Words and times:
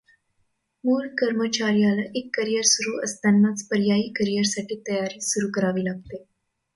मुळ 0.83 1.07
कर्मचाच्याला 1.17 2.03
एक 2.15 2.29
करिअर 2.37 2.61
सुरू 2.65 2.99
असतानाच 3.03 3.63
पर्यायी 3.67 4.09
करिअरसाठी 4.09 4.81
तयारी 4.87 5.21
सुरू 5.21 5.51
करावी 5.51 5.85
लागते. 5.85 6.23